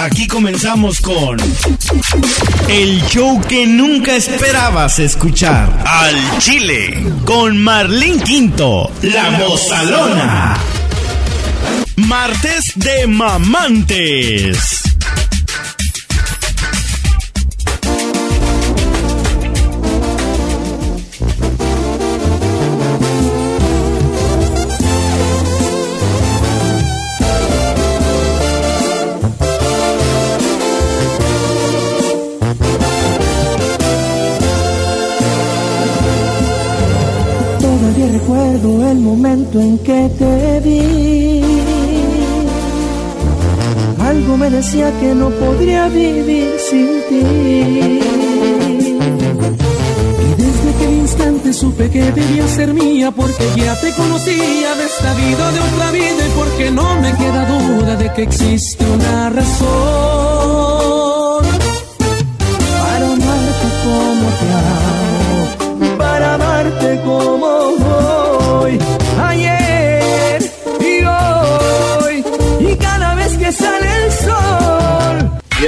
[0.00, 1.36] Aquí comenzamos con
[2.68, 5.68] el show que nunca esperabas escuchar.
[5.84, 10.56] Al Chile con Marlín Quinto, la Mozalona.
[11.96, 14.97] Martes de Mamantes.
[38.38, 41.42] Recuerdo el momento en que te vi.
[44.00, 48.00] Algo me decía que no podría vivir sin ti.
[50.26, 55.14] Y desde aquel instante supe que debía ser mía porque ya te conocía de esta
[55.14, 60.77] vida, de otra vida y porque no me queda duda de que existe una razón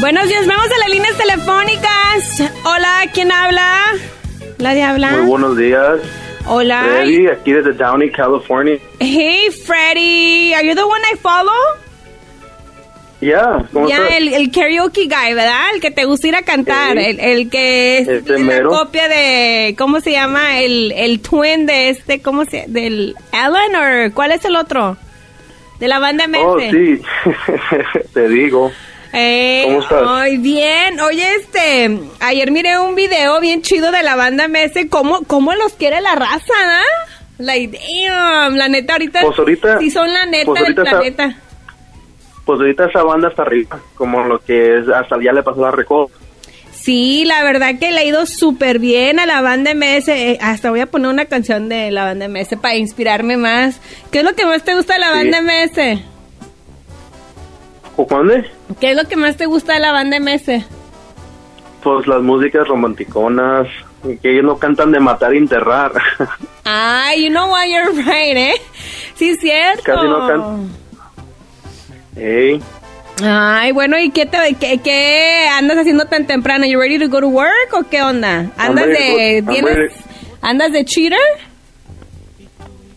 [0.00, 2.42] Buenos días, vamos a las líneas telefónicas.
[2.64, 3.92] Hola, ¿quién habla?
[4.58, 5.10] ¿La de habla?
[5.12, 6.00] Muy buenos días.
[6.46, 6.82] Hola.
[6.84, 8.78] Freddy, aquí desde Downey, California.
[8.98, 10.52] Hey, Freddy.
[10.54, 11.52] Are you the one I follow?
[13.20, 14.12] Yeah, ¿cómo Ya, estás?
[14.16, 15.74] el, el karaoke guy, ¿verdad?
[15.74, 16.96] El que te gusta ir a cantar.
[16.96, 17.04] Sí.
[17.04, 19.74] El, el que es Ese la copia de.
[19.76, 20.60] ¿Cómo se llama?
[20.60, 22.22] El, el twin de este.
[22.22, 23.74] ¿Cómo se Del Alan
[24.10, 24.96] o ¿Cuál es el otro?
[25.80, 26.38] De la banda MS.
[26.44, 27.00] Oh, sí,
[28.14, 28.72] te digo.
[29.12, 30.02] Eh, ¿Cómo estás?
[30.06, 31.00] Ay, bien.
[31.00, 34.86] Oye, este, ayer miré un video bien chido de la banda MS.
[34.90, 36.82] ¿Cómo, cómo los quiere la raza, ah?
[37.38, 41.36] Like, damn, la neta, ahorita, Pues ahorita- sí son la neta pues del planeta.
[42.44, 45.70] Pues ahorita esa banda está arriba, como lo que es, hasta ya le pasó la
[45.70, 46.14] recopa.
[46.72, 50.08] Sí, la verdad que le ha ido súper bien a la banda MS.
[50.08, 53.80] Eh, hasta voy a poner una canción de la banda MS para inspirarme más.
[54.10, 55.12] ¿Qué es lo que más te gusta de la Sí.
[55.18, 56.02] banda MS?
[57.98, 58.32] ¿O cuándo?
[58.80, 60.64] ¿Qué es lo que más te gusta de la banda MS?
[61.82, 63.66] Pues las músicas romanticonas,
[64.22, 65.90] que ellos no cantan de matar e enterrar.
[66.64, 68.54] Ay, you know what, you're right, ¿eh?
[69.16, 69.82] Sí, es cierto.
[69.82, 70.70] Casi no cantan.
[72.14, 72.62] Ey,
[73.20, 76.66] Ay, bueno, ¿y qué, te, qué, qué andas haciendo tan temprano?
[76.66, 78.52] ¿You ready to go to work o qué onda?
[78.56, 79.94] ¿Andas de, tienes, ready.
[80.40, 81.18] andas de cheater?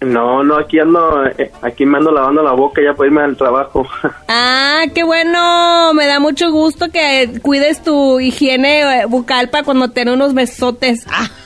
[0.02, 3.38] No, no, aquí ando, eh, aquí me ando lavando la boca ya para irme al
[3.38, 3.88] trabajo.
[4.28, 9.90] Ah, qué bueno, me da mucho gusto que cuides tu higiene eh, bucal para cuando
[9.92, 11.06] tengas unos besotes.
[11.10, 11.30] Ah.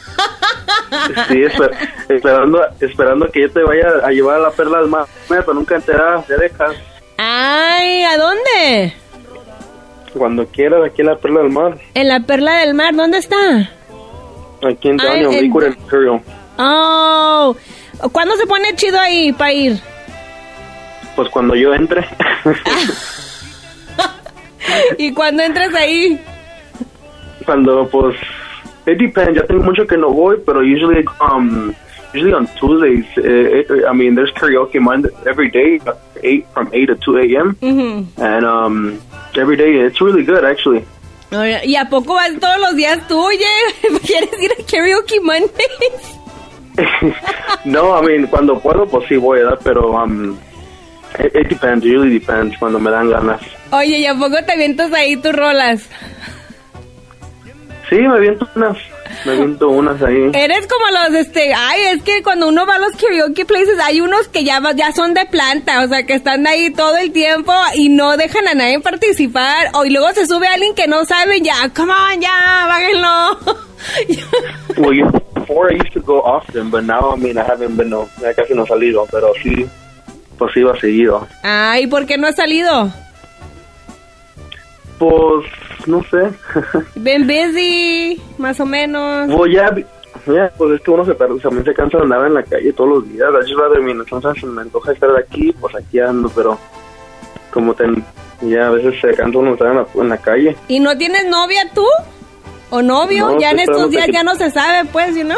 [1.28, 1.76] Sí, esper-
[2.08, 5.80] esperando, esperando que yo te vaya a llevar a la perla al mar, pero nunca
[5.80, 5.92] te
[6.38, 6.76] dejas.
[7.18, 8.94] Ay, ¿a dónde?
[10.14, 13.36] Cuando quieras, aquí en la perla del mar, En la perla del mar, ¿dónde está?
[14.64, 15.78] aquí en Downey, en- Imperial.
[16.58, 17.56] Oh,
[18.12, 19.80] ¿cuándo se pone chido ahí para ir?
[21.16, 22.06] Pues cuando yo entre.
[24.98, 26.20] Y cuando entres ahí,
[27.46, 28.16] cuando pues
[28.88, 31.74] it depends ya tengo mucho que no voy pero usually um
[32.14, 35.80] usually on Tuesdays eh, I mean there's karaoke Monday every day
[36.24, 37.56] eight from 8 to 2 a.m.
[37.62, 38.08] ujú.
[38.18, 39.00] and um
[39.36, 40.84] every day it's really good actually
[41.32, 43.46] ¿Y a poco vas todos los días tú, oye?
[44.06, 46.16] ¿Quieres ir a Karaoke Mondays?
[47.66, 49.60] No I mean cuando puedo pues sí voy ¿verdad?
[49.64, 50.38] pero um
[51.20, 53.42] it, it depends it really depends cuando me dan ganas
[53.72, 55.90] Oye, ¿y a poco te avientas ahí tus rolas?
[57.90, 58.78] sí me aviento unas
[59.26, 62.80] me aviento unas ahí Eres como los, este, ay, es que cuando uno va a
[62.80, 66.46] los karaoke places hay unos que ya, ya son de planta, o sea, que están
[66.48, 70.48] ahí todo el tiempo y no dejan a nadie participar, o y luego se sube
[70.48, 73.66] alguien que no sabe, ya, come on, ya, bájenlo.
[74.94, 78.10] you, before I used to go often but now I mean I haven't been no,
[78.36, 79.68] casi no he salido pero sí
[80.38, 82.92] pues iba seguido ay, ¿por qué no has salido?
[84.98, 85.46] Pues,
[85.88, 86.32] no sé.
[86.96, 89.30] Been busy, más o menos.
[89.34, 89.76] pues ya,
[90.26, 92.90] ya, pues es que uno se, también se cansa de andar en la calle todos
[92.90, 93.30] los días.
[93.42, 96.58] Just rather, I mean, entonces me antoja estar aquí, pues aquí ando, pero
[97.52, 98.04] como ten,
[98.42, 100.56] ya a veces se cansa uno de estar en la, en la calle.
[100.68, 101.86] ¿Y no tienes novia tú?
[102.70, 105.36] O novio, No, ya en estoy estos días esperando ya no se sabe, pues, ¿no?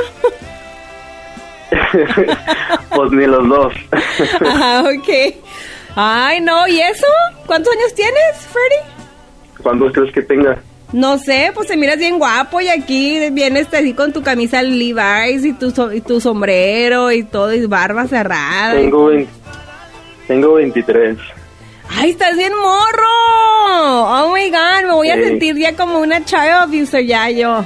[2.96, 3.74] pues ni los dos.
[4.46, 5.36] Ajá, ok.
[5.96, 7.06] Ay, no, ¿y eso?
[7.46, 9.62] ¿Cuántos años tienes, Freddy?
[9.64, 10.58] ¿Cuántos crees que tenga?
[10.94, 15.44] No sé, pues te miras bien guapo y aquí vienes así con tu camisa Levi's
[15.44, 18.76] y tu, so- y tu sombrero y todo y barba cerrada.
[18.80, 19.28] y- Tengo, vein-
[20.28, 21.18] tengo 23.
[21.89, 23.07] Ay, estás bien morro.
[23.69, 25.24] Oh my god, me voy a Sí.
[25.24, 27.66] sentir ya como una child abuser ya yo.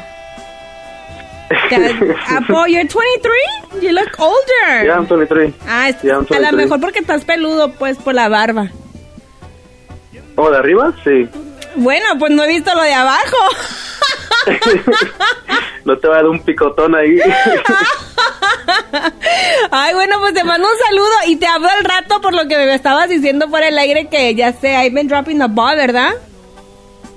[2.29, 3.81] Apo, you're 23?
[3.81, 4.85] You look older.
[4.85, 5.53] Yeah, I'm 23.
[5.67, 6.55] Ah, es- Yeah, I'm a lo 23.
[6.55, 8.69] mejor porque estás peludo, pues, por la barba.
[10.35, 10.93] ¿O de arriba?
[11.03, 11.27] Sí.
[11.75, 13.37] Bueno, pues no he visto lo de abajo.
[15.85, 17.19] no te va a dar un picotón ahí.
[19.71, 22.57] Ay, bueno, pues te mando un saludo y te hablo al rato por lo que
[22.57, 26.13] me estabas diciendo por el aire que ya sé, I've been dropping the ball, ¿verdad?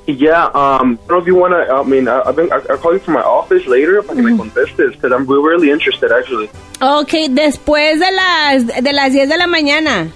[0.07, 2.61] yeah, um, I don't know if you want to, I mean, I, I've been, I,
[2.71, 6.13] I'll call you from my office later para que me contestes, because I'm really interested,
[6.13, 6.51] actually.
[6.81, 10.09] Ok, después de las de las 10 de la mañana.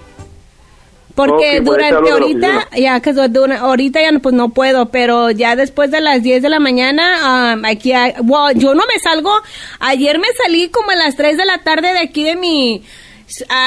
[1.27, 3.11] Porque durante ahorita, ya que
[3.59, 7.55] ahorita ya no, pues no puedo, pero ya después de las 10 de la mañana,
[7.57, 9.33] um, aquí hay, well, yo no me salgo,
[9.81, 12.83] ayer me salí como a las 3 de la tarde de aquí de mi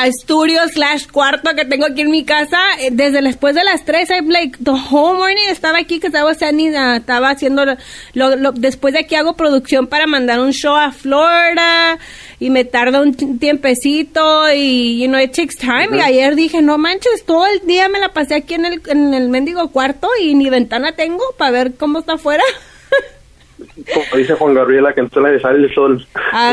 [0.05, 4.09] estudio slash cuarto que tengo aquí en mi casa, eh, desde después de las 3,
[4.09, 7.65] I'm like, the whole morning estaba aquí, que estaba, estaba haciendo,
[8.13, 11.99] lo- después de aquí hago producción para mandar un show a Florida,
[12.41, 16.79] y me tarda un tiempecito, y, you know, it takes time, y ayer dije, no
[16.79, 20.33] manches, todo el día me la pasé aquí en el, en el mendigo cuarto, y
[20.33, 22.43] ni ventana tengo para ver cómo está afuera.
[23.93, 26.03] Como dice Juan Gabriel, la canción de Sale el Sol.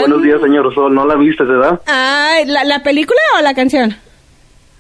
[0.01, 0.95] Buenos días, señor Sol.
[0.95, 1.81] ¿No la viste, verdad?
[1.87, 3.97] Ay, ¿la, ¿la película o la canción?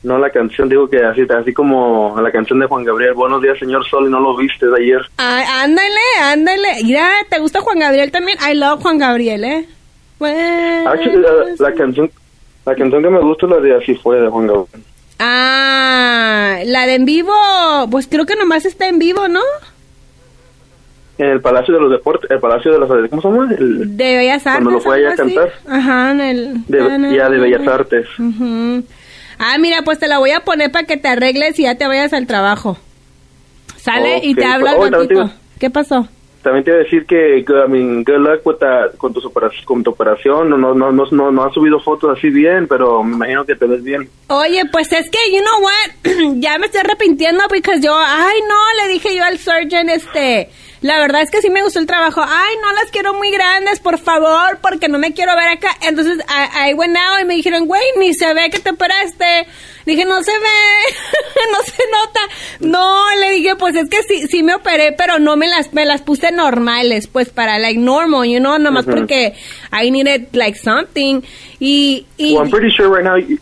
[0.03, 3.59] No la canción, digo que así, así como la canción de Juan Gabriel, Buenos días,
[3.59, 5.01] señor Sol, y no lo viste de ayer.
[5.17, 6.85] Ay, ándale, ándale.
[6.85, 8.37] Mira, ¿te gusta Juan Gabriel también?
[8.47, 9.69] I love Juan Gabriel, ¿eh?
[10.21, 12.11] Actually, la, la canción
[12.69, 14.85] la canción que me gusta es la de Así fue, de Juan Gabriel.
[15.19, 17.33] Ah, la de en vivo,
[17.91, 19.41] pues creo que nomás está en vivo, ¿no?
[21.17, 22.89] En el Palacio de los Deportes, el Palacio de las...
[23.09, 23.55] ¿Cómo se llama?
[23.59, 24.53] El, De Bellas Artes.
[24.53, 25.53] Cuando lo fue allá a cantar.
[25.67, 26.67] Ajá, en el...
[26.67, 28.07] de, ya de Bellas Artes.
[28.19, 28.85] Ujú.
[29.39, 31.87] Ah, mira, pues te la voy a poner para que te arregles y ya te
[31.87, 32.77] vayas al trabajo.
[33.79, 35.31] Sale y te Ok, habla al oh, ratito.
[35.59, 36.07] ¿Qué pasó?
[36.49, 38.43] También te iba a decir que, I mean, good luck
[38.97, 40.49] con, tu opera- con tu operación.
[40.49, 43.55] No, no, no, no, no, no has subido fotos así bien, pero me imagino que
[43.55, 44.09] te ves bien.
[44.29, 48.83] Oye, pues es que, you know what, ya me estoy arrepintiendo porque yo, ay no,
[48.83, 50.49] le dije yo al surgeon, este,
[50.81, 53.81] la verdad es que sí me gustó el trabajo, ay no las quiero muy grandes,
[53.81, 55.69] por favor, porque no me quiero ver acá.
[55.83, 59.47] Entonces, I, I went out y me dijeron, güey, ni se ve que te operaste.
[59.87, 60.39] Dije, no se ve,
[61.53, 62.21] no se nota.
[62.61, 65.85] No, le dije, pues es que sí, sí me operé, pero no me las, me
[65.87, 69.35] las puse normales, pues para like normal, you know, nomás porque
[69.73, 71.23] I needed like something.
[71.59, 73.39] Y, y Well, I'm pretty sure right now, you-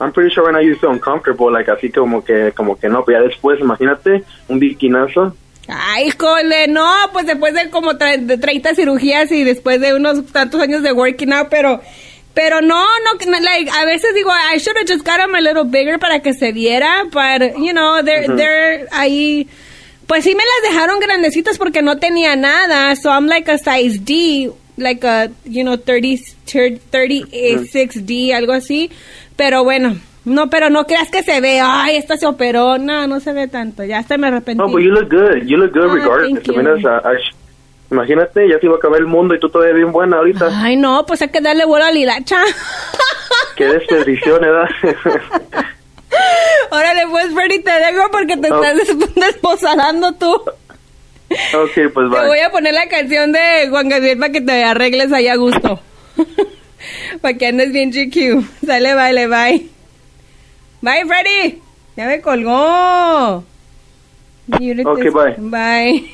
[0.00, 3.04] I'm pretty sure right now you feel uncomfortable, like así como que, como que no,
[3.04, 5.36] pero ya después, imagínate, un bikinazo.
[5.72, 10.60] Ay, jole, no, pues después de como de 30 cirugías y después de unos tantos
[10.60, 11.80] años de working out, pero
[12.34, 15.64] pero no, no, like, a veces digo, I should have just got them a little
[15.64, 19.48] bigger para que se viera, but, you know, they're, they're ahí,
[20.06, 23.98] pues sí me las dejaron grandecitas porque no tenía nada, so I'm like a size
[23.98, 28.90] D, like a, you know, 30, 36D, algo así,
[29.36, 33.20] pero bueno, no, pero no creas que se ve, ay, esta se operó, no, no
[33.20, 34.58] se ve tanto, ya hasta me arrepentí.
[34.58, 36.48] No, but you look good, you look good Ah, regardless.
[36.48, 37.12] miras a- a-
[37.90, 40.50] imagínate, ya se iba a acabar el mundo y tú todavía bien buena ahorita.
[40.62, 42.38] Ay, no, pues hay que darle vuelo a la hilacha.
[43.56, 44.68] Qué desperdición, ¿verdad?
[46.70, 48.62] Órale, pues, Freddy, te dejo porque te Oh.
[48.62, 50.32] estás des- desposadando tú.
[50.32, 55.12] ok, pues Te voy a poner la canción de Juan Gabriel para que te arregles
[55.12, 55.80] ahí a gusto.
[57.20, 58.44] para que andes bien GQ.
[58.66, 59.68] Sale, vale, bye.
[60.82, 61.60] Bye, Freddy.
[61.96, 63.44] Ya me colgó.
[64.52, 64.58] Ok,
[65.38, 65.38] bye.
[65.38, 66.10] Bye.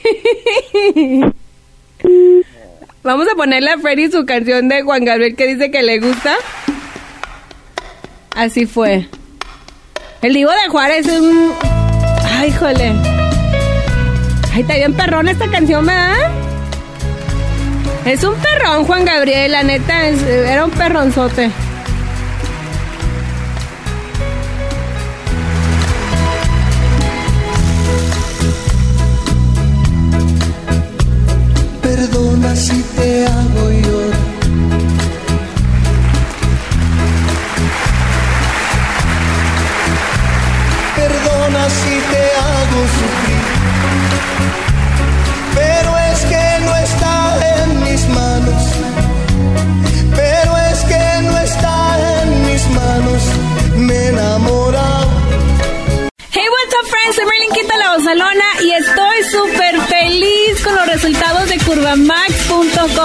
[3.03, 6.35] Vamos a ponerle a Freddy su canción de Juan Gabriel que dice que le gusta.
[8.35, 9.07] Así fue.
[10.23, 11.53] El Divo de Juárez es un...
[12.39, 12.93] Ay, jole.
[14.53, 16.31] Ay, está bien perrón esta canción, ¿verdad?
[18.05, 21.51] Es un perrón, Juan Gabriel, la neta, es- era un perronzote.
[32.57, 33.86] Si te hago.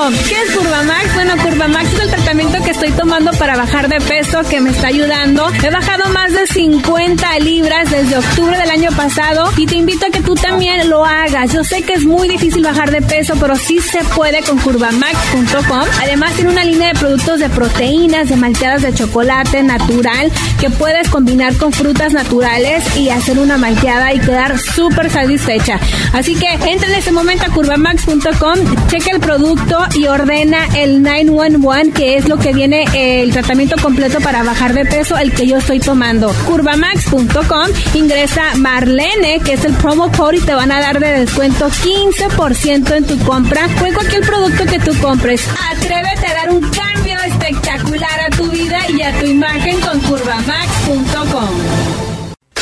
[0.09, 1.13] ¿Qué es Curvamax?
[1.13, 4.87] Bueno, Curvamax es el tratamiento que estoy tomando para bajar de peso que me está
[4.87, 5.47] ayudando.
[5.63, 10.09] He bajado más de 50 libras desde octubre del año pasado y te invito a
[10.09, 11.53] que tú también lo hagas.
[11.53, 15.87] Yo sé que es muy difícil bajar de peso, pero sí se puede con curvamax.com.
[16.01, 21.09] Además tiene una línea de productos de proteínas, de malteadas de chocolate natural que puedes
[21.09, 25.79] combinar con frutas naturales y hacer una malteada y quedar súper satisfecha.
[26.11, 31.91] Así que entra en este momento a curvamax.com, checa el producto y ordena el 911,
[31.91, 35.47] que es lo que viene eh, el tratamiento completo para bajar de peso, el que
[35.47, 36.33] yo estoy tomando.
[36.47, 41.69] Curvamax.com, ingresa Marlene, que es el promo code y te van a dar de descuento
[41.69, 45.47] 15% en tu compra o en cualquier producto que tú compres.
[45.71, 51.49] Atrévete a dar un cambio espectacular a tu vida y a tu imagen con curvamax.com.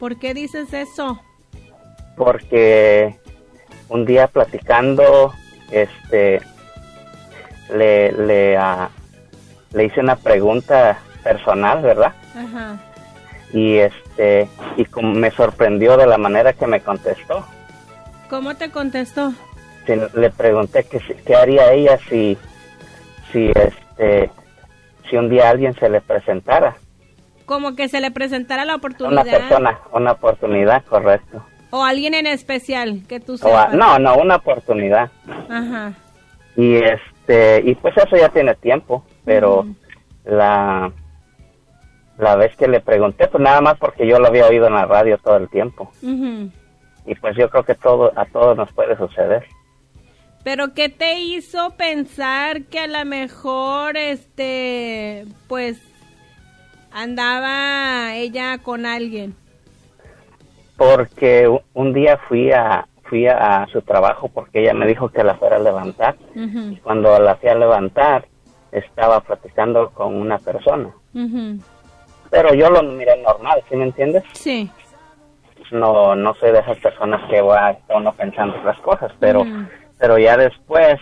[0.00, 1.20] ¿Por qué dices eso?
[2.16, 3.16] Porque
[3.88, 5.32] un día platicando,
[5.70, 6.40] este,
[7.72, 8.88] le, le, ah,
[9.72, 12.12] le hice una pregunta personal, ¿verdad?
[12.34, 12.78] Ajá.
[13.52, 17.44] Y este, y como me sorprendió de la manera que me contestó.
[18.28, 19.32] ¿Cómo te contestó?
[19.86, 22.36] si- le pregunté que si- qué haría ella si
[23.30, 24.30] si este
[25.08, 26.74] si un día alguien se le presentara
[27.46, 29.24] Como que se le presentara la una oportunidad.
[29.24, 33.72] persona una oportunidad correcto O alguien en especial que tú O sepas.
[33.72, 35.10] no no una oportunidad
[35.48, 35.92] Ajá.
[36.56, 39.66] y este y pues eso ya tiene tiempo pero
[40.24, 40.92] la
[42.18, 44.86] la vez que le pregunté pues nada más porque yo lo había oído en la
[44.86, 46.50] radio todo el tiempo Ujú.
[47.06, 49.44] y pues yo creo que todo a todos nos puede suceder
[50.44, 55.76] Pero ¿qué te hizo pensar que a lo mejor, este, pues,
[56.96, 59.34] andaba ella con alguien?
[60.78, 65.22] porque un día fui a fui a, a su trabajo porque ella me dijo que
[65.22, 68.26] la fuera a levantar Ujú, cuando la fui a levantar
[68.72, 70.90] estaba platicando con una persona
[72.30, 74.22] pero yo lo miré normal ¿sí me entiendes?
[74.32, 74.70] Sí.
[75.70, 79.46] no no soy de esas personas que va uno pensando otras cosas pero
[79.98, 80.96] pero ya después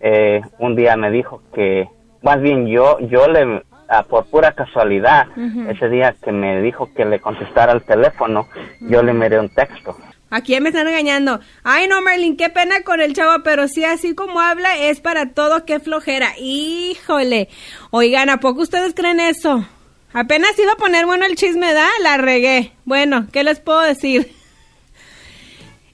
[0.00, 1.88] eh, un día me dijo que
[2.22, 5.26] más bien yo yo le ah, por pura casualidad
[5.68, 8.48] ese día que me dijo que le contestara el teléfono
[8.80, 9.96] yo le miré un texto
[10.30, 11.40] Aquí me están regañando.
[11.64, 15.32] Ay, no, Merlin, qué pena con el chavo, pero sí, así como habla, es para
[15.32, 16.38] todo, qué flojera.
[16.38, 17.48] Híjole.
[17.90, 19.66] Oigan, ¿a poco ustedes creen eso?
[20.12, 21.86] Apenas iba a poner bueno el chisme, ¿da?
[22.02, 22.72] La regué.
[22.84, 24.30] Bueno, ¿qué les puedo decir?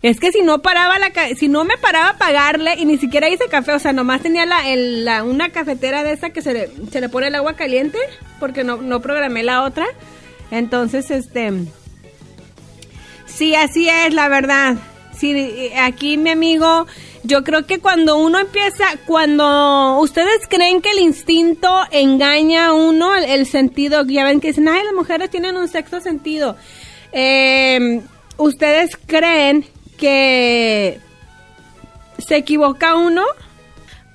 [0.04, 3.30] Es que si no paraba la si no me paraba a pagarle y ni siquiera
[3.30, 6.70] hice café, o sea, nomás tenía la, la- una cafetera de esa que se le,
[6.92, 7.96] se le pone el agua caliente,
[8.38, 9.86] porque no, no programé la otra.
[10.50, 11.52] Entonces, este,
[13.26, 14.76] Sí, así es, la verdad.
[15.18, 16.86] Sí, aquí mi amigo,
[17.22, 23.14] yo creo que cuando uno empieza, cuando ustedes creen que el instinto engaña a uno,
[23.16, 26.56] el, el sentido, ya ven que dicen, ay, las mujeres tienen un sexto sentido.
[27.12, 28.02] Eh,
[28.36, 29.64] ustedes creen
[29.96, 31.00] que
[32.18, 33.24] se equivoca uno.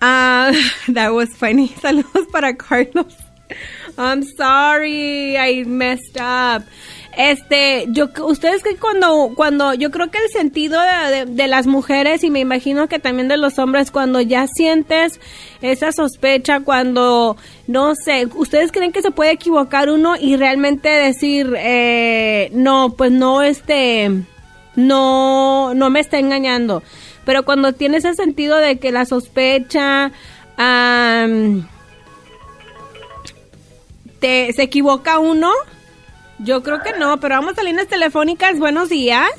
[0.02, 0.52] Ah,
[0.94, 1.70] that was funny.
[1.82, 3.16] Saludos para Carlos.
[3.98, 6.64] I'm sorry, I messed up.
[7.18, 12.24] Este, yo, ustedes que cuando, cuando, yo creo que el sentido de, de- las mujeres
[12.24, 15.20] y me imagino que también de los hombres, cuando ya sientes
[15.62, 17.36] esa sospecha, cuando,
[17.68, 23.12] no sé, ustedes creen que se puede equivocar uno y realmente decir, eh, no, pues
[23.12, 24.12] no, este,
[24.88, 26.84] no, no me está engañando.
[27.26, 30.12] Pero cuando tiene ese sentido de que la sospecha,
[30.58, 31.68] am,
[34.20, 35.52] te, se equivoca uno,
[36.40, 39.30] yo creo que no, pero vamos a líneas telefónicas, buenos días.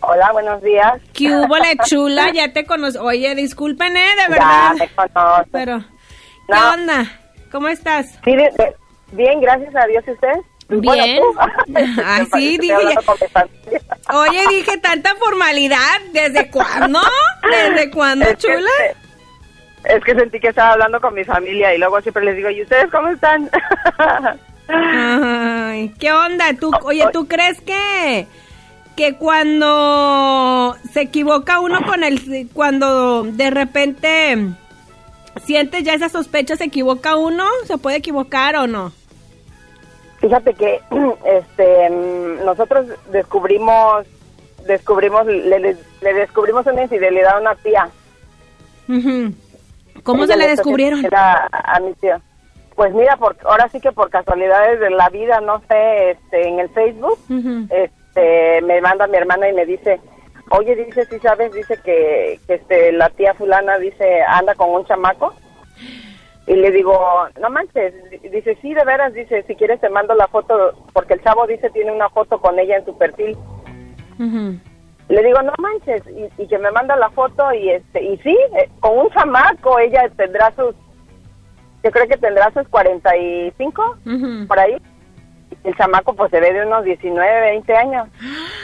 [0.00, 1.00] Hola, buenos días.
[1.12, 2.30] ¿Qué hubo, la chula?
[2.32, 3.04] Ya te conozco.
[3.04, 4.08] Oye, disculpen, ¿eh?
[4.22, 4.72] De verdad.
[4.78, 5.44] Ya.
[5.52, 6.72] Pero, ¿qué No.
[6.72, 7.06] onda?
[7.52, 8.18] ¿Cómo estás?
[8.24, 8.74] Sí, de- de-
[9.12, 10.02] bien, gracias a Dios.
[10.06, 10.32] ¿Y usted?
[10.80, 11.20] Bueno, Bien.
[11.20, 11.38] tú.
[12.04, 12.98] Ay, sí, Estoy dije.
[14.14, 16.00] Oye, dije tanta formalidad.
[16.12, 17.00] ¿Desde cuándo?
[17.50, 18.70] ¿Desde cuándo, Es que- chula?
[19.84, 22.62] Es que sentí que estaba hablando con mi familia y luego siempre les digo, ¿y
[22.62, 23.50] ustedes cómo están?
[24.68, 26.54] Ay, ¿qué onda?
[26.54, 28.26] ¿Tú, oye, ¿tú crees que
[28.96, 34.36] que cuando se equivoca uno con el cuando de repente
[35.44, 38.92] sientes ya esa sospecha se equivoca uno, se puede equivocar o no?
[40.22, 40.80] Fíjate que
[41.26, 44.06] este mm, nosotros descubrimos
[44.66, 45.76] descubrimos le, le-
[46.14, 47.90] descubrimos una infidelidad a una tía.
[50.04, 51.00] ¿Cómo se le descubrieron?
[51.00, 52.20] haciendo A, a mi tía.
[52.74, 56.58] Pues mira, por, ahora sí que por casualidades de la vida, no sé, este, en
[56.58, 57.18] el Facebook,
[57.70, 60.00] este, me manda mi hermana y me dice,
[60.50, 64.86] oye, dice, si sabes, dice que, que este, la tía fulana, dice, anda con un
[64.86, 65.34] chamaco.
[66.46, 66.98] Y le digo,
[67.40, 71.22] no manches, dice, sí, de veras, dice, si quieres te mando la foto, porque el
[71.22, 73.36] chavo dice tiene una foto con ella en su perfil.
[75.08, 78.36] Le digo, no manches, y, y que me manda la foto y este, y sí,
[78.56, 80.74] eh, con un chamaco, ella tendrá sus,
[81.84, 84.46] yo creo que tendrá sus 45, Ujú.
[84.46, 84.76] por ahí.
[85.64, 88.08] El chamaco pues se ve de unos 19, 20 años,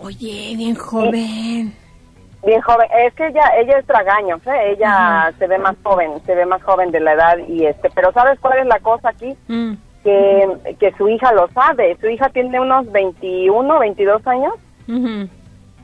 [0.00, 1.74] Oye, bien joven.
[2.44, 2.88] Bien joven.
[3.06, 4.74] Es que ella, ella es tragaño, ¿eh?
[4.76, 8.12] ella se ve más joven, se ve más joven de la edad y este, pero
[8.12, 9.36] ¿sabes cuál es la cosa aquí?
[9.48, 9.72] Mm.
[10.04, 14.54] Que, que su hija lo sabe, su hija tiene unos 21, 22 años.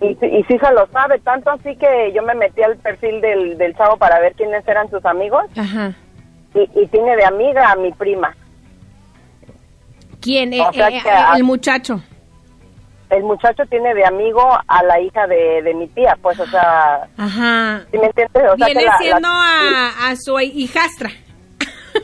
[0.00, 3.20] Y, su- y su hija lo sabe, tanto así que yo me metí al perfil
[3.20, 5.92] del, del chavo para ver quiénes eran sus amigos Ajá.
[6.54, 8.34] y, y tiene de amiga a mi prima.
[10.20, 10.52] ¿Quién?
[10.54, 12.00] O Eh, sea eh, que el muchacho.
[13.14, 17.06] El muchacho tiene de amigo a la hija de, de mi tía, pues, o sea,
[17.16, 17.84] Ajá.
[17.90, 18.42] ¿sí me entiendes?
[18.52, 21.10] O sea, Viene la- la- siendo a, a su hijastra.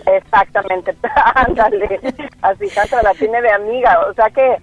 [0.07, 0.95] Exactamente,
[1.35, 2.01] ándale,
[2.43, 4.57] así Castro la tiene de amiga, o sea que,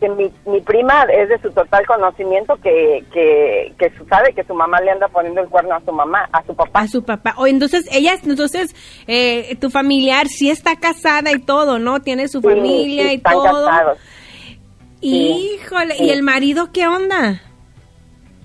[0.00, 4.42] que mi, mi prima es de su total conocimiento que, que, que su- sabe que
[4.44, 6.80] su mamá le anda poniendo el cuerno a su mamá, a su papá.
[6.80, 7.34] A su papá.
[7.38, 8.74] O entonces, ella, entonces,
[9.06, 12.00] eh, tu familiar sí está casada y todo, ¿no?
[12.02, 13.66] Tiene su Sí, familia sí, y están todo.
[13.66, 13.98] casados.
[15.06, 16.04] Híjole, sí.
[16.04, 17.42] ¿y el marido qué onda?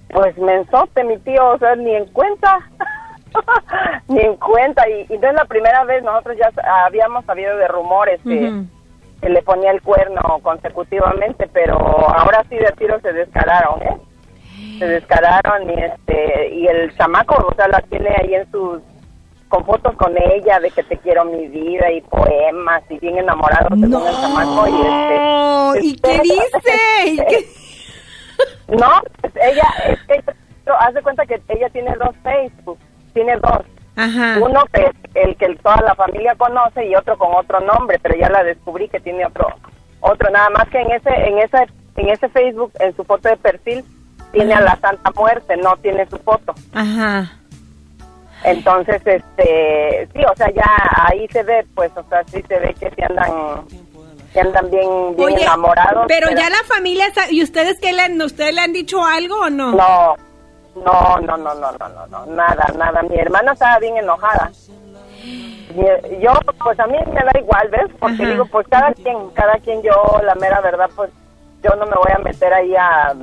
[0.10, 2.60] Pues mensote, mi tío, o sea, ni en cuenta.
[4.08, 4.84] ni en cuenta.
[4.90, 6.52] Y, y no es la primera vez, nosotros ya
[6.86, 13.00] habíamos sabido de rumores que le ponía el cuerno consecutivamente, pero ahora sí de tiro
[13.02, 13.98] se descararon, ¿eh?
[14.80, 18.82] Se descararon y este y el chamaco, o sea, la tiene ahí en sus
[19.50, 23.70] con fotos con ella de que te quiero mi vida y poemas y bien enamorado
[23.70, 27.06] según el chamaco y No, este ¿y qué dice?
[27.06, 27.46] ¿Y qué?
[28.70, 30.24] No, pues ella, es que
[30.80, 32.78] haz de cuenta que ella tiene dos Facebook,
[33.14, 33.66] tiene dos.
[33.96, 34.38] Ajá.
[34.40, 38.16] Uno que es el que toda la familia conoce y otro con otro nombre, pero
[38.18, 39.48] ya la descubrí que tiene otro,
[40.00, 43.36] otro nada más que en ese, en ese, en ese Facebook, en su foto de
[43.38, 43.84] perfil
[44.32, 46.54] tiene a la Santa Muerte, no tiene su foto.
[46.74, 47.39] Ajá.
[48.44, 50.66] Entonces, este, sí, o sea, ya
[51.08, 53.32] ahí se ve, pues, o sea, sí se ve que se andan,
[54.34, 56.06] que andan bien, bien Oye, enamorados.
[56.08, 59.40] pero ya la familia, sa- ¿y ustedes qué le han, ustedes le han dicho algo
[59.42, 59.72] o no?
[59.74, 60.16] No,
[60.76, 63.02] no, no, no, no, no, no, no, nada, nada.
[63.04, 64.50] Mi hermana estaba bien enojada.
[66.22, 66.32] Yo,
[66.64, 67.92] pues a mí me da igual, ¿ves?
[68.00, 68.32] Porque Ajá.
[68.32, 69.92] digo, pues cada quien, cada quien yo,
[70.24, 71.12] la mera verdad, pues
[71.64, 73.14] yo no me voy a meter ahí a...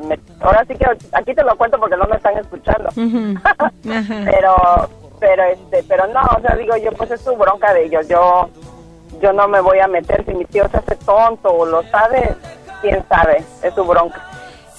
[0.40, 2.88] Ahora sí que aquí te lo cuento porque no me están escuchando.
[3.44, 3.70] Ajá.
[4.24, 4.54] pero,
[5.18, 8.06] pero, este, pero no, o sea, digo yo, pues es su bronca de ellos.
[8.08, 8.48] Yo,
[9.20, 12.34] yo no me voy a meter si mi tío se hace tonto o lo sabe,
[12.82, 14.22] quién sabe, es su bronca.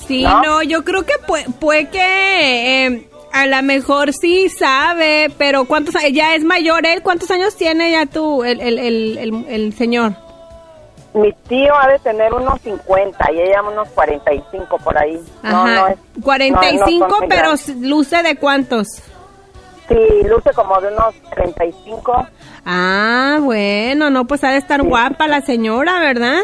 [0.07, 0.41] Sí, ¿no?
[0.41, 5.95] no, yo creo que puede, puede que eh, a lo mejor sí sabe, pero ¿cuántos
[6.13, 7.01] ya es mayor él?
[7.03, 10.13] ¿Cuántos años tiene ya tú, el, el, el, el, el señor?
[11.13, 15.19] Mi tío ha de tener unos 50 y ella unos 45 por ahí.
[15.41, 15.75] No, Ajá.
[15.75, 18.87] no es, 45, no- no pero luce de cuántos?
[19.87, 22.27] Sí, luce como de unos 35.
[22.65, 26.39] Ah, bueno, no, pues ha de estar guapa la señora, ¿verdad?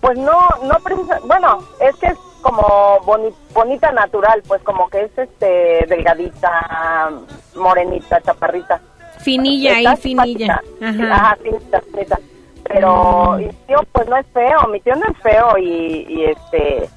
[0.00, 5.04] Pues no, no precisa, bueno, es que es como boni- bonita natural, pues como que
[5.04, 7.10] es este delgadita,
[7.54, 8.80] morenita, chaparrita.
[9.18, 10.60] Finilla ahí, finilla.
[10.82, 11.14] Ajá.
[11.14, 12.18] Ajá, finita, finita.
[12.64, 16.88] Pero mi tío pues no es feo, mi tío no es feo y, y este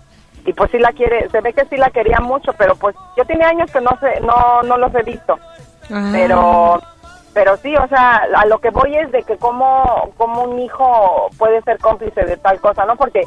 [0.46, 3.26] y pues sí la quiere, se ve que sí la quería mucho, pero pues yo
[3.26, 5.38] tiene años que no sé, no no los he visto.
[5.92, 6.10] Ah.
[6.12, 6.82] Pero
[7.34, 11.30] pero sí, o sea, a lo que voy es de que cómo, cómo un hijo
[11.38, 12.96] puede ser cómplice de tal cosa, ¿no?
[12.96, 13.22] Porque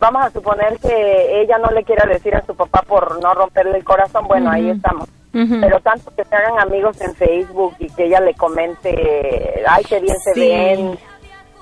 [0.00, 3.76] vamos a suponer que ella no le quiera decir a su papá por no romperle
[3.78, 5.08] el corazón, bueno, ahí estamos.
[5.32, 10.00] Pero tanto que se hagan amigos en Facebook y que ella le comente, ay, qué
[10.00, 10.40] bien se Sí.
[10.40, 10.98] ven.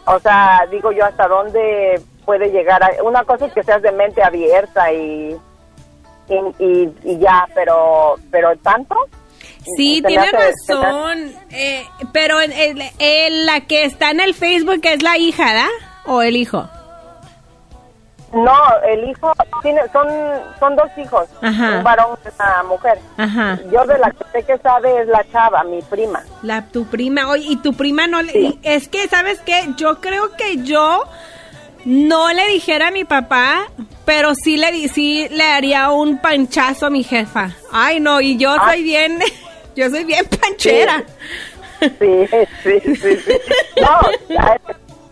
[0.06, 2.82] O sea, digo yo, ¿hasta dónde puede llegar?
[2.82, 5.36] a- Una cosa es que seas de mente abierta y,
[6.28, 8.96] y, y- y ya, pero, pero tanto.
[9.76, 11.32] Sí, tiene hace- hace- razón.
[11.50, 15.68] eh, pero en, en- en la que está en el Facebook es la hija, ¿da?
[16.06, 16.68] ¿O el hijo?
[18.32, 18.52] No,
[18.88, 19.32] el hijo
[19.62, 20.08] tiene, son,
[20.58, 21.76] son dos hijos, Ajá.
[21.78, 22.98] un varón y una mujer.
[23.16, 23.60] Ajá.
[23.72, 26.20] Yo de la que sé que sabe es la chava, mi prima.
[26.42, 28.32] La, tu prima, oye, y tu prima no le...
[28.32, 28.58] Sí.
[28.64, 29.68] Es que, ¿sabes qué?
[29.76, 31.04] Yo creo que yo
[31.84, 33.66] no le dijera a mi papá,
[34.04, 37.50] pero sí le, di- sí le haría un panchazo a mi jefa.
[37.72, 38.70] Ay, no, y yo Ah.
[38.70, 39.18] soy bien...
[39.76, 41.02] Yo soy bien panchera.
[41.80, 42.26] Sí,
[42.62, 43.32] sí, sí, sí.
[43.80, 43.98] No,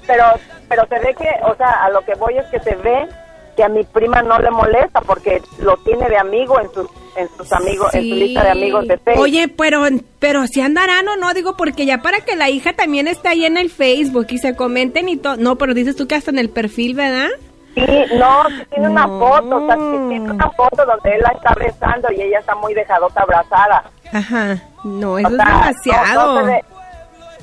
[0.07, 0.25] pero,
[0.69, 3.09] pero se ve que, o sea, a lo que voy es que se ve
[3.57, 7.29] que a mi prima no le molesta porque lo tiene de amigo en sus, en
[7.37, 9.22] sus amigos, en su lista de amigos de Facebook.
[9.22, 9.85] Oye, pero,
[10.18, 13.44] pero si andarán o no, digo, porque ya para que la hija también esté ahí
[13.44, 15.37] en el Facebook y se comenten y todo.
[15.37, 17.29] No, pero dices tú que hasta en el perfil, ¿verdad?
[17.75, 17.87] Sí,
[18.18, 22.20] no, tiene una foto, o sea, tiene una foto donde él la está besando y
[22.20, 23.85] ella está muy dejadota abrazada.
[24.12, 24.62] Ajá.
[24.85, 26.35] No, O eso es demasiado.
[26.35, 26.64] No, no se ve,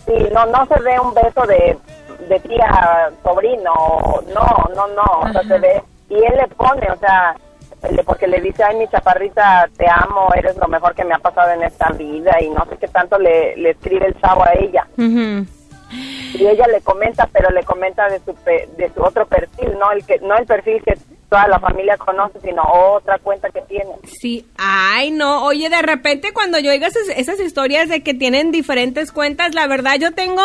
[0.06, 1.78] sí, no, no se ve un beso de,
[2.28, 3.74] de tía sobrino,
[4.34, 7.36] no, no, no, o sea, se ve, y él le pone, o sea,
[8.06, 11.52] porque le dice, ay, mi chaparrita, te amo, eres lo mejor que me ha pasado
[11.52, 14.86] en esta vida, y no sé qué tanto le, le escribe el chavo a ella.
[16.36, 19.92] Y ella le comenta, pero le comenta de su, pe- de su otro perfil, no
[19.92, 20.98] el que no el perfil que
[21.30, 23.92] toda la familia conoce, sino otra cuenta que tiene.
[24.04, 29.12] Sí, ay no, oye, de repente cuando yo oigo esas, historias de que tienen diferentes
[29.12, 30.42] cuentas, la verdad yo tengo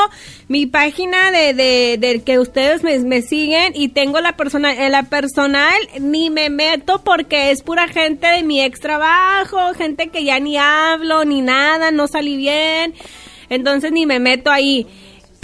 [0.49, 5.05] mi página de, de, de que ustedes me, siguen y tengo la personal, en la
[5.05, 10.38] personal ni me meto porque es pura gente de mi ex trabajo, gente que ya
[10.38, 12.94] ni hablo ni nada, no salí bien,
[13.49, 14.87] entonces ni me meto ahí.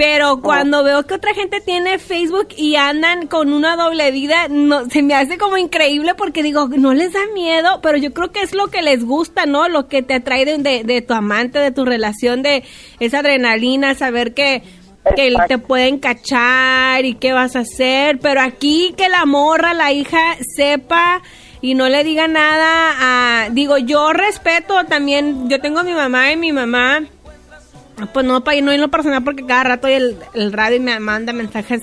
[0.02, 4.86] Pero cuando veo que otra gente tiene Facebook y andan con una doble vida, no,
[4.88, 8.40] se me hace como increíble porque digo, no les da miedo, pero yo creo que
[8.40, 9.68] es lo que les gusta, ¿no?
[9.68, 12.64] Lo que te atrae de, de- de tu amante, de tu relación, de
[12.98, 14.62] esa adrenalina, saber que,
[15.16, 18.18] que te pueden cachar y qué vas a hacer.
[18.20, 21.20] Pero aquí que la morra, la hija, sepa
[21.60, 23.50] y no le diga nada a...
[23.50, 27.02] Digo, yo respeto también, yo tengo a mi mamá y mi mamá...
[28.08, 31.32] Pues no, pa, no en lo personal porque cada rato el, el radio me manda
[31.32, 31.82] mensajes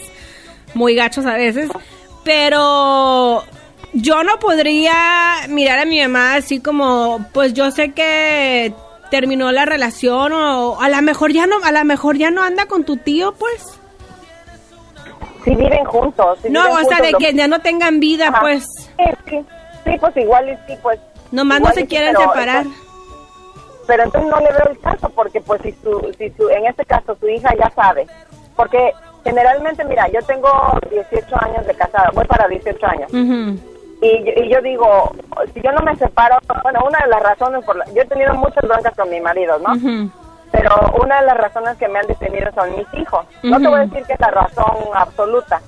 [0.74, 1.70] muy gachos a veces.
[2.24, 3.44] Pero
[3.94, 4.94] yo no podría
[5.50, 8.74] mirar a mi mamá así como, pues yo sé que
[9.10, 12.66] terminó la relación o a lo mejor ya no, a lo mejor ya no anda
[12.66, 13.80] con tu tío, pues.
[15.46, 16.40] Sí viven juntos.
[16.50, 18.42] No, viven o sea, de que ya no tengan vida, Ajá.
[18.42, 18.66] pues.
[18.98, 19.46] Sí, sí,
[19.86, 21.00] sí, pues igual y sí, pues.
[21.32, 22.66] Nomás no se quieren separar.
[23.88, 26.86] Pero entonces no le veo el caso, porque pues si su, si su, en este
[26.86, 28.06] caso su hija ya sabe.
[28.56, 28.92] Porque
[29.24, 30.50] generalmente, mira, yo tengo
[30.92, 33.14] 18 años de casada, voy para 18 años.
[33.14, 33.58] Ujú.
[34.02, 35.12] Y, yo- y yo digo,
[35.54, 38.34] si yo no me separo, bueno, una de las razones por la, yo he tenido
[38.36, 39.74] muchas broncas con mi marido, ¿no?
[40.52, 40.70] Pero
[41.04, 43.26] una de las razones que me han detenido son mis hijos.
[43.44, 45.62] No te voy a decir que es la razón absoluta,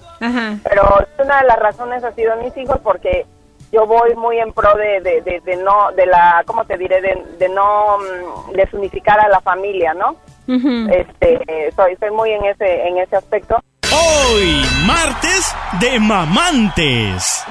[0.63, 0.83] pero
[1.23, 3.25] una de las razones ha sido mis hijos porque
[3.71, 7.01] yo voy muy en pro de, de, de, de no, de la, ¿cómo te diré?
[7.01, 10.15] De, de no mm, desunificar a la familia, ¿no?
[10.47, 10.89] Ujú.
[10.91, 13.59] Este, soy, soy muy en ese, en ese aspecto.
[13.91, 15.45] Hoy, martes
[15.79, 17.43] de mamantes.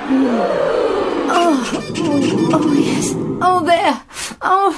[1.31, 1.63] Oh,
[2.53, 3.15] oh, yes.
[3.41, 3.95] Oh, there.
[4.43, 4.75] Oh.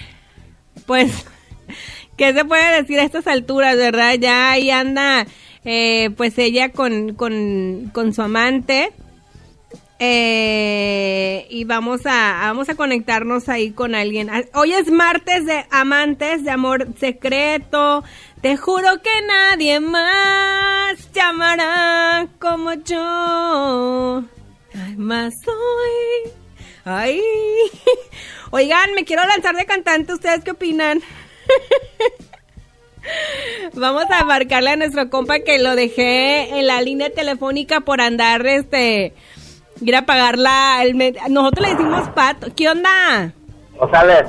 [0.87, 1.27] pues,
[2.17, 4.15] ¿qué se puede decir a estas alturas, verdad?
[4.15, 5.27] Ya ahí anda
[5.65, 8.93] eh, pues ella con, con, con su amante.
[10.01, 14.31] Eh, y vamos a, vamos a conectarnos ahí con alguien.
[14.31, 18.05] Ah, Hoy es martes de amantes, de amor secreto.
[18.41, 24.23] Te juro que nadie más llamará como yo.
[24.75, 26.33] Ay, más hoy.
[26.85, 27.21] Ay.
[28.51, 30.13] Oigan, me quiero lanzar de cantante.
[30.13, 31.01] ¿Ustedes qué opinan?
[33.75, 38.47] Vamos a marcarle a nuestro compa que lo dejé en la línea telefónica por andar,
[38.47, 39.15] este,
[39.81, 40.83] ir a pagar la...
[40.83, 40.97] el
[41.31, 42.49] nosotros le decimos pato.
[42.57, 43.33] ¿Qué onda?
[43.79, 44.27] González,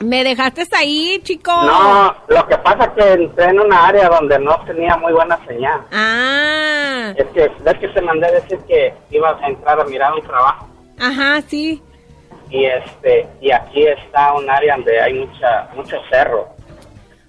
[0.00, 1.50] ¿Me dejaste ahí, chico?
[1.52, 5.38] no, lo que pasa es que entré en una área donde no tenía muy buena
[5.46, 5.80] señal.
[5.92, 10.14] Ah, Es que, ves que te mandé a decir que iba a entrar a mirar
[10.14, 10.68] un trabajo.
[11.00, 11.82] ajá, sí.
[12.50, 16.48] Y este, y aquí está un área donde hay mucha, mucho cerro.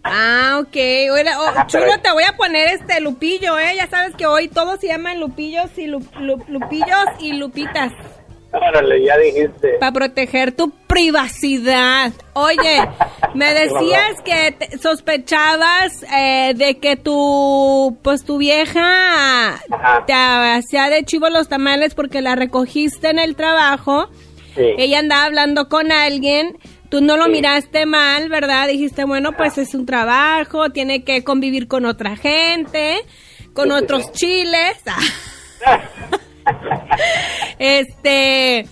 [0.03, 0.75] Ah, ok.
[0.75, 3.75] Oye, oh, chulo, te voy a poner este Lupillo, ¿eh?
[3.75, 7.91] Ya sabes que hoy todos se llaman Lupillos y Lu- Lu- Lupillos y Lupitas.
[8.51, 9.73] Órale, ya dijiste.
[9.79, 12.11] Para proteger tu privacidad.
[12.33, 12.81] Oye,
[13.35, 20.05] me decías que te- sospechabas eh, de que tu, pues tu vieja Ajá.
[20.07, 24.09] te hacía de chivo los tamales porque la recogiste en el trabajo.
[24.55, 24.63] Sí.
[24.77, 26.57] Ella andaba hablando con alguien.
[26.89, 27.31] Tú no lo Sí.
[27.31, 28.67] miraste mal, ¿verdad?
[28.67, 32.97] Dijiste, bueno, pues es un trabajo, tiene que convivir con otra gente,
[33.53, 34.81] con otros chiles.
[37.59, 38.65] Este,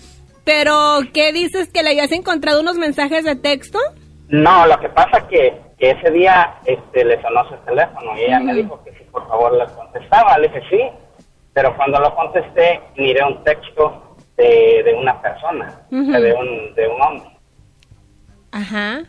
[0.44, 3.80] pero ¿qué dices que le habías encontrado unos mensajes de texto?
[4.30, 8.40] No, lo que pasa que, que ese día este, le sonó su teléfono y ella
[8.40, 10.38] me dijo que si por favor le contestaba.
[10.38, 16.12] Le dije sí, pero cuando lo contesté miré un texto de, de una persona, Ujú.
[16.12, 17.30] de, un, de un hombre.
[18.52, 19.04] Ajá.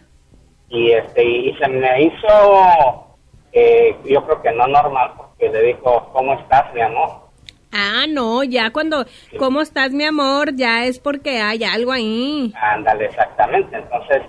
[0.69, 3.07] Y, este, y se me hizo,
[3.53, 7.29] eh, yo creo que no normal, porque le dijo, ¿cómo estás, mi amor?
[7.73, 9.05] Ah, no, ya cuando,
[9.39, 10.55] ¿cómo estás, mi amor?
[10.57, 12.53] Ya es porque hay algo ahí.
[12.61, 13.77] Ándale, exactamente.
[13.77, 14.23] Entonces,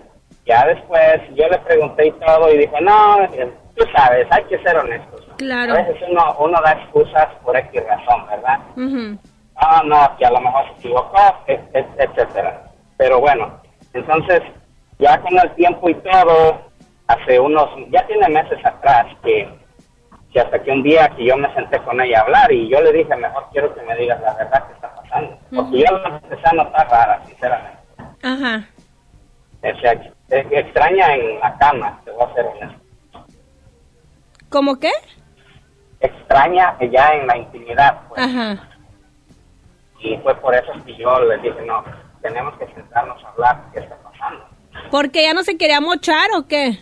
[0.46, 4.58] ya después yo le pregunté y todo y dijo, no, eh, tú sabes, hay que
[4.60, 5.26] ser honestos.
[5.38, 5.74] Claro.
[5.74, 8.60] A veces uno, uno da excusas por X razón, ¿verdad?
[9.56, 11.18] Ah, no, que a lo mejor se equivocó,
[11.48, 12.64] et- et- etcétera.
[12.98, 13.62] Pero bueno,
[13.94, 14.42] entonces,
[15.00, 16.62] ya con el tiempo y todo,
[17.08, 19.50] hace unos, ya tiene meses atrás que,
[20.32, 22.82] que hasta que un día que yo me senté con ella a hablar y yo
[22.82, 25.38] le dije, mejor quiero que me digas la verdad que está pasando.
[25.56, 27.80] Porque yo la empecé a notar rara, sinceramente.
[28.22, 28.68] Ajá.
[29.62, 32.80] O sea, extraña en la cama, te voy a ser honesto.
[34.50, 34.92] ¿Cómo qué?
[36.02, 38.22] Extraña ya en la intimidad, pues.
[38.22, 38.68] Ajá.
[40.00, 41.84] Y fue por eso que yo le dije, no,
[42.22, 44.49] tenemos que sentarnos a hablar qué está pasando.
[44.92, 46.80] ¿Porque ya no se quería mochar o qué?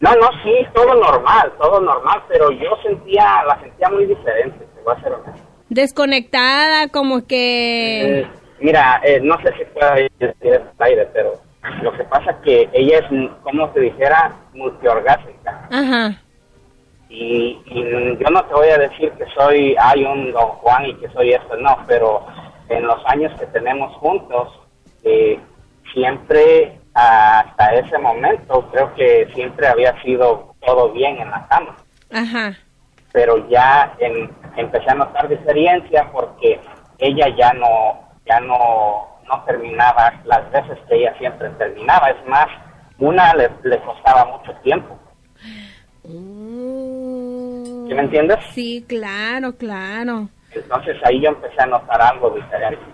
[0.00, 4.82] No, no, sí, todo normal, todo normal, pero yo sentía, la sentía muy diferente, te
[4.82, 5.48] voy a ser honesto.
[5.70, 8.20] Desconectada, como que...
[8.20, 8.26] Eh,
[8.60, 11.32] mira, eh, no sé si pueda decir el aire, pero
[11.82, 15.68] lo que pasa que ella es, como te dijera, multiorgásica.
[15.70, 16.20] Ajá.
[17.08, 20.94] Y, y yo no te voy a decir que soy, hay un don Juan y
[20.96, 22.26] que soy esto, no, pero
[22.68, 24.48] en los años que tenemos juntos,
[25.04, 25.38] eh,
[25.92, 31.76] siempre hasta ese momento creo que siempre había sido todo bien en la cama.
[32.12, 32.56] Ajá.
[33.12, 36.60] pero ya en- empecé a notar diferencia porque
[36.98, 42.46] ella ya no ya no no terminaba las veces que ella siempre terminaba es más
[42.98, 44.96] una le, le costaba mucho tiempo
[46.02, 48.38] ¿sí me entiendes?
[48.52, 50.28] Sí, claro, claro.
[50.52, 52.84] entonces ahí yo empecé a notar algo diferente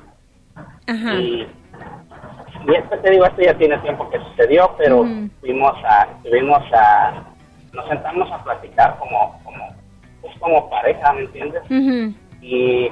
[0.87, 1.15] Ajá.
[1.15, 1.47] y
[2.67, 5.05] y esto te digo esto ya tiene tiempo que sucedió pero
[5.41, 7.13] fuimos a fuimos a
[7.73, 9.69] nos sentamos a platicar como como
[10.21, 11.63] pues como pareja ¿me entiendes?
[12.43, 12.89] Y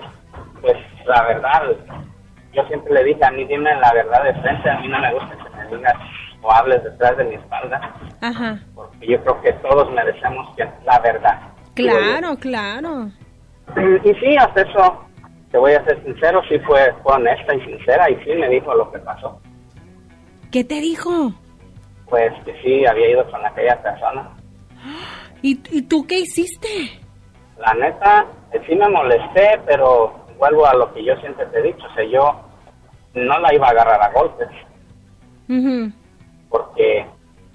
[0.60, 0.76] pues
[1.06, 1.62] la verdad
[2.52, 5.12] yo siempre le dije a mí dime la verdad de frente a mí no me
[5.14, 5.94] gusta que me digas
[6.42, 7.80] o hables detrás de mi espalda
[8.22, 8.58] Ajá.
[8.74, 11.40] porque yo creo que todos merecemos que la verdad
[11.74, 13.08] Claro, claro.
[14.04, 15.04] y sí hasta eso
[15.52, 18.74] te voy a ser sincero sí fue, fue honesta y sincera y sí me dijo
[18.74, 19.40] lo que pasó
[20.50, 21.32] ¿Qué te dijo?
[22.08, 24.30] pues que sí había ido con aquella persona
[25.42, 26.68] ¿Y, y tú qué hiciste?
[27.58, 31.62] la neta eh, sí me molesté pero vuelvo a lo que yo siempre te he
[31.64, 32.40] dicho o sea yo
[33.14, 34.48] no la iba a agarrar a golpes
[35.50, 35.92] Ujú.
[36.48, 37.04] porque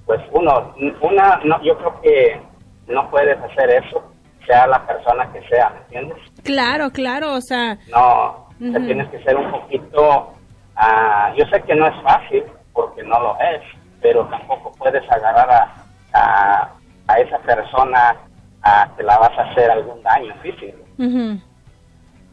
[0.06, 2.42] pues uno una no yo creo que
[2.88, 4.04] no puedes hacer eso
[4.46, 6.18] sea la persona que sea ¿me entiendes?
[6.44, 8.86] Claro, claro, o sea, no te Ujú.
[8.86, 10.34] tienes que ser un poquito
[10.76, 13.62] ah, yo sé que no es fácil porque no lo es
[14.02, 15.74] pero tampoco puedes agarrar a,
[16.14, 16.70] a,
[17.08, 18.16] a esa persona
[18.64, 20.78] ah, te la vas a hacer algún daño físico.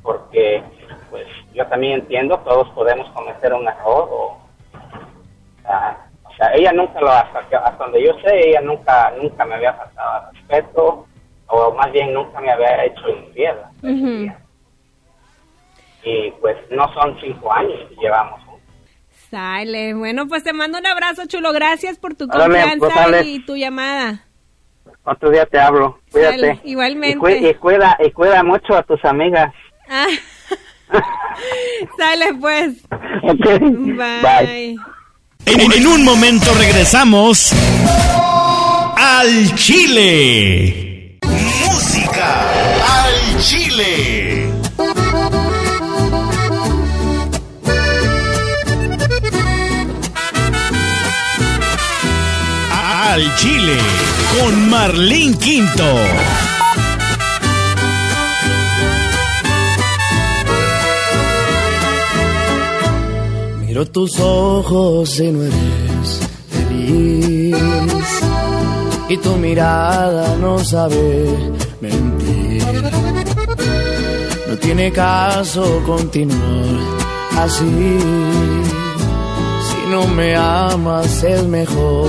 [0.03, 0.63] Porque,
[1.11, 4.39] pues, yo también entiendo, todos podemos cometer un error o...
[5.67, 9.45] ah, o sea, ella nunca lo, hasta, que- hasta donde yo sé, ella nunca, nunca
[9.45, 11.07] me había faltado al respeto,
[11.49, 13.57] o más bien nunca me había hecho infiel.
[16.03, 18.41] Y pues no son cinco años que llevamos.
[19.31, 19.95] Sale.
[19.95, 21.53] Bueno, pues te mando un abrazo, chulo.
[21.53, 23.23] Gracias por tu confianza pues, dale.
[23.23, 24.25] y tu llamada.
[25.05, 26.39] Otro día te hablo, cuídate.
[26.39, 27.17] Sale, igualmente.
[27.17, 29.53] Y, cu- y cuida, y cuida mucho a tus amigas.
[29.89, 30.07] Ah.
[31.99, 32.75] Sale, pues.
[33.23, 34.77] Ok, Bye.
[35.47, 37.53] En, en un momento regresamos
[38.97, 40.90] al Chile.
[53.61, 55.85] Con Marlene Quinto.
[63.61, 67.57] Miro tus ojos y no eres feliz.
[69.11, 71.27] Y tu mirada no sabe
[71.83, 72.65] mentir.
[74.49, 76.81] No tiene caso continuar
[77.37, 77.99] así.
[79.69, 82.09] Si no me amas es mejor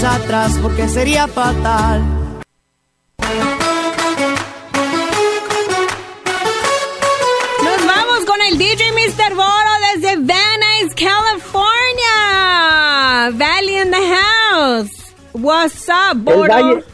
[0.00, 2.02] marcha atrás porque sería fatal.
[7.64, 9.34] Nos vamos con el DJ Mr.
[9.34, 12.16] Boro desde Van Nuys, California.
[13.32, 15.14] Valley in the house.
[15.32, 16.48] What's up, El Boro?
[16.48, 16.84] Valle,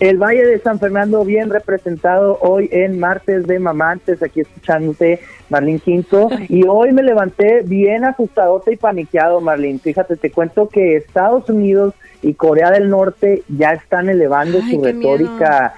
[0.00, 5.20] el Valle de San Fernando bien representado hoy en martes de mamantes, aquí escuchándote
[5.52, 6.28] Marlene Quinto.
[6.48, 9.78] Y hoy me levanté bien asustadote y paniqueado, Marlene.
[9.78, 14.82] Fíjate, te cuento que Estados Unidos y Corea del Norte ya están elevando Ay, su
[14.82, 15.74] retórica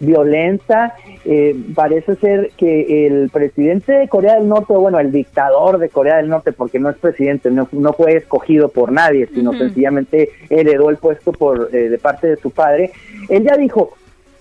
[0.00, 0.94] violenta.
[1.24, 5.88] Eh, parece ser que el presidente de Corea del Norte, o bueno, el dictador de
[5.88, 10.30] Corea del Norte, porque no es presidente, no, no fue escogido por nadie, sino sencillamente
[10.50, 12.90] heredó el puesto por eh, de parte de su padre.
[13.28, 13.94] Él ya dijo,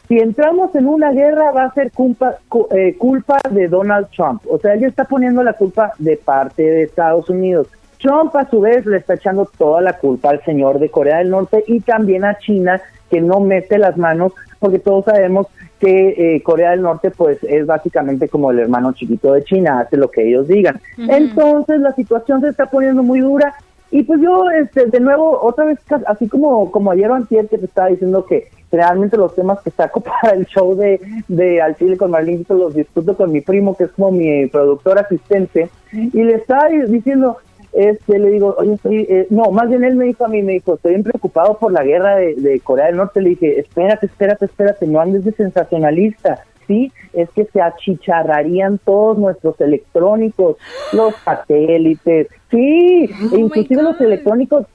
[0.07, 4.41] si entramos en una guerra va a ser culpa, cu- eh, culpa de Donald Trump.
[4.49, 7.67] O sea, él está poniendo la culpa de parte de Estados Unidos.
[7.99, 11.29] Trump a su vez le está echando toda la culpa al señor de Corea del
[11.29, 15.47] Norte y también a China que no mete las manos porque todos sabemos
[15.79, 19.95] que eh, Corea del Norte pues es básicamente como el hermano chiquito de China, hace
[19.97, 20.81] lo que ellos digan.
[20.97, 23.53] Entonces la situación se está poniendo muy dura
[23.91, 27.57] y pues yo este, de nuevo otra vez así como como ayer o antier que
[27.57, 31.75] te estaba diciendo que realmente los temas que saco para el show de, de Al
[31.75, 36.23] Chile con Marlene los discuto con mi primo que es como mi productor asistente y
[36.23, 37.37] le estaba diciendo
[37.73, 40.53] este, le digo, oye, estoy, eh, no, más bien él me dijo a mí, me
[40.53, 43.19] dijo, estoy bien preocupado por la guerra de, de Corea del Norte.
[43.19, 46.43] Le dije, espérate, espérate, espérate, no andes de sensacionalista.
[46.67, 50.57] Sí, es que se achicharrarían todos nuestros electrónicos,
[50.93, 54.65] los satélites, sí, e inclusive los electrónicos,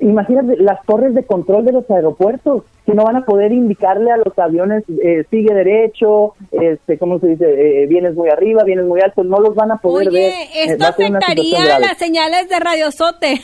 [0.00, 4.16] imagínate las torres de control de los aeropuertos, que no van a poder indicarle a
[4.16, 7.82] los aviones, eh, sigue derecho, este, ¿cómo se dice?
[7.82, 10.32] Eh, vienes muy arriba, vienes muy alto, no los van a poder ver.
[10.32, 13.42] Oye, Eh, esto afectaría las señales de radiosote.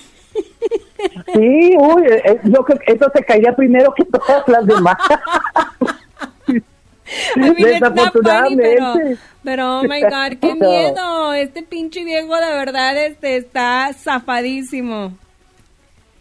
[1.35, 4.97] Sí, uy, eh, yo creo que eso se caería primero que todas las demás.
[7.35, 8.62] Funny, Desafortunadamente.
[8.76, 8.95] pero,
[9.45, 11.33] pero, oh my God, qué miedo.
[11.35, 15.12] Este pinche viejo de verdad este está zafadísimo.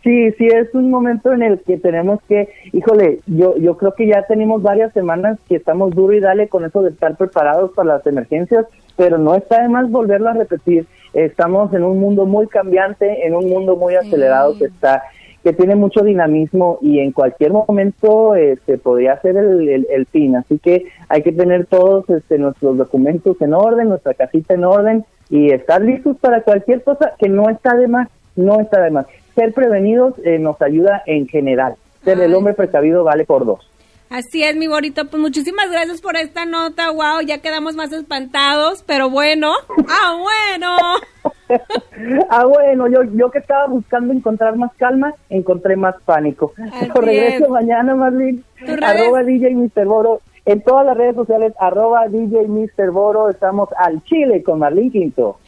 [0.03, 4.07] Sí, sí, es un momento en el que tenemos que, híjole, yo, yo creo que
[4.07, 7.97] ya tenemos varias semanas que estamos duro y dale con eso de estar preparados para
[7.97, 8.65] las emergencias,
[8.97, 10.87] pero no está de más volverlo a repetir.
[11.13, 15.03] Estamos en un mundo muy cambiante, en un mundo muy acelerado que está,
[15.43, 20.35] que tiene mucho dinamismo y en cualquier momento este, podría ser el, el, el fin.
[20.35, 25.05] Así que hay que tener todos este, nuestros documentos en orden, nuestra casita en orden
[25.29, 29.05] y estar listos para cualquier cosa que no está de más, no está de más.
[29.35, 31.75] Ser prevenidos eh, nos ayuda en general.
[32.03, 33.71] Ser el hombre precavido vale por dos.
[34.11, 35.05] Así es, mi bonito.
[35.05, 36.91] Pues muchísimas gracias por esta nota.
[36.91, 39.53] Wow, ya quedamos más espantados, pero bueno.
[39.87, 40.75] Ah, bueno.
[42.29, 46.53] ah, bueno, yo, yo que estaba buscando encontrar más calma, encontré más pánico.
[46.57, 47.49] Yo regreso es.
[47.49, 48.41] mañana, Marlene.
[48.81, 49.85] Arroba DJ Mr.
[49.85, 50.19] Boro.
[50.45, 52.91] En todas las redes sociales, arroba DJ Mr.
[52.91, 53.29] Boro.
[53.29, 55.39] Estamos al Chile con Marlene Quinto.